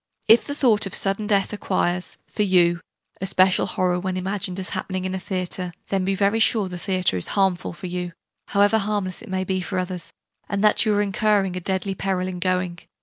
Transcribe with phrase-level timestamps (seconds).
[0.27, 2.81] If the thought of sudden death acquires, for you,
[3.21, 6.79] a special horror when imagined as happening in a theatre, then be very sure the
[6.79, 8.13] theatre is harmful for you,
[8.47, 10.11] however harmless it may be for others;
[10.49, 12.79] and that you are incurring a deadly peril in going.